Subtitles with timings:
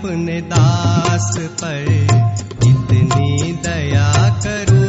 [0.00, 1.82] अपने दास पर
[2.64, 4.12] इतनी दया
[4.46, 4.84] करो।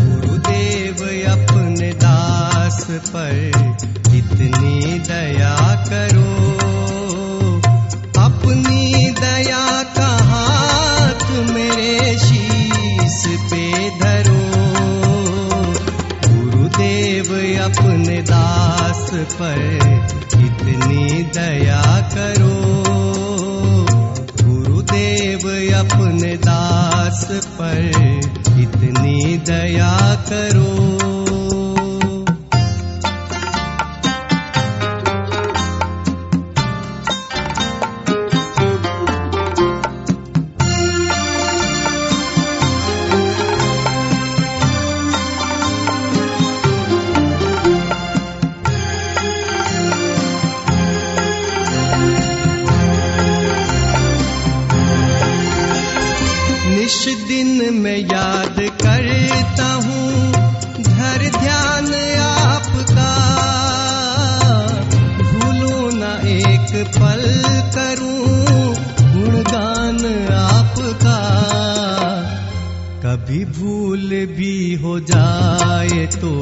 [0.00, 0.96] गुरुदेव
[1.32, 3.36] अपने दास पर
[4.14, 6.30] इतनी दया करो।
[8.22, 14.42] अपनी दया का हाथ मेरे शीस पे धरो।
[16.28, 17.30] गुरुदेव
[17.62, 19.62] अपने दास पर
[20.34, 22.41] इतनी दया करो।
[26.24, 27.28] दास
[27.60, 27.86] पर
[28.60, 31.01] इतनी दया करो।
[57.52, 60.32] दिन में याद करता हूँ,
[60.82, 63.08] घर ध्यान आपका।
[65.22, 67.24] भूलू ना एक पल
[67.76, 68.74] करूँ,
[69.12, 70.00] गुणगान
[70.34, 71.18] आपका।
[73.04, 76.32] कभी भूल भी हो जाए तो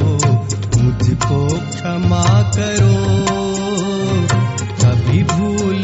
[0.79, 2.25] मुझको क्षमा
[2.57, 2.97] करो।
[4.83, 5.83] कभी भूल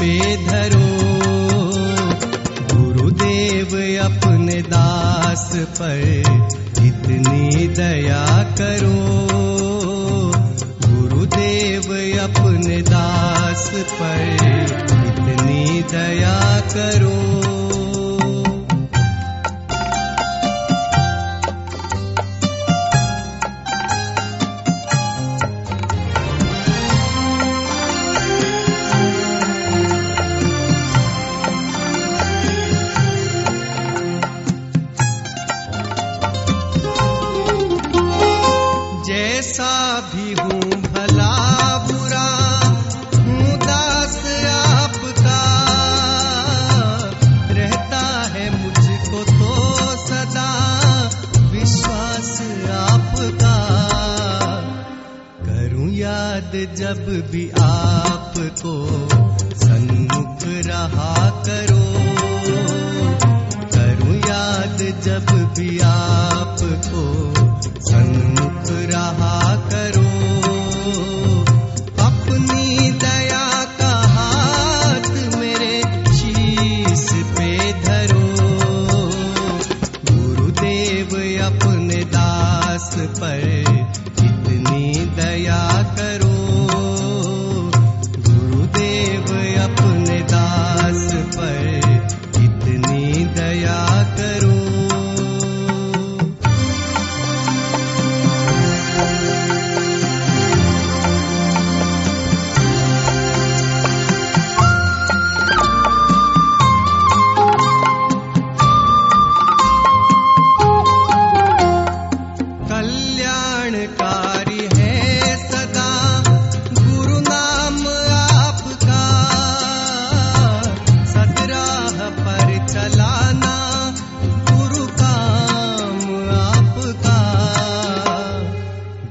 [0.00, 0.88] पे धरो।
[2.72, 3.72] गुरुदेव
[4.04, 6.20] अपने दास पर
[6.86, 8.26] इतनी दया
[8.60, 8.96] करो।
[10.88, 11.88] गुरुदेव
[12.22, 14.34] अपने दास पर
[15.06, 17.47] इतनी दया करो
[56.48, 58.72] याद जब भी आपको
[59.54, 61.80] सन्मुख रहा करो।
[63.74, 67.04] करूँ याद जब भी आपको
[67.90, 70.06] सन्मुख रहा करो।
[72.06, 73.46] अपनी दया
[73.80, 75.82] का हाथ मेरे
[76.14, 77.06] शीश
[77.38, 78.26] पे धरो।
[80.12, 81.16] गुरुदेव
[81.46, 83.67] अपने दास पर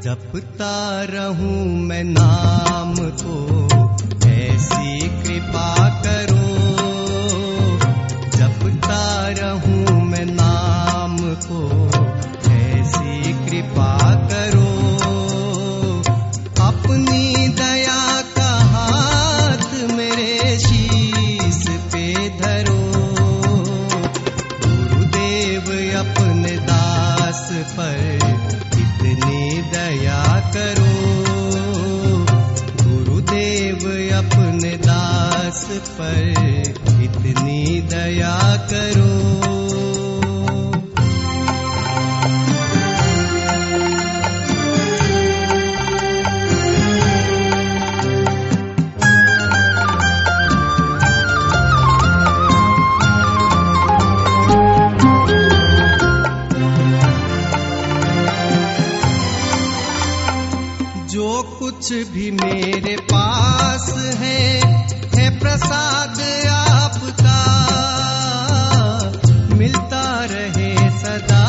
[0.04, 3.38] जपता रहूँ मैं नाम को,
[4.30, 6.44] ऐसी कृपा करो।
[8.38, 11.62] जपता रहूँ मैं नाम को,
[12.52, 14.70] ऐसी कृपा करो।
[16.68, 22.82] अपनी दया का हाथ मेरे शीश पे धरो।
[24.62, 28.07] गुरुदेव अपने दास पर
[35.48, 38.36] दास पर इतनी दया
[38.72, 39.12] करो।
[61.08, 64.46] जो कुछ भी मेरे पास है
[65.30, 66.20] प्रसाद
[66.50, 67.40] आपका।
[69.56, 71.46] मिलता रहे सदा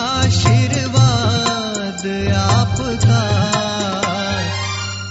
[0.00, 3.20] आशीर्वाद आपका।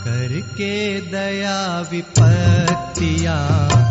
[0.03, 3.88] करके दया विपत्तियाँ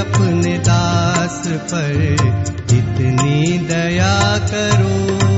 [0.00, 2.14] अपने दास पर
[2.74, 5.29] इतनी दया करो।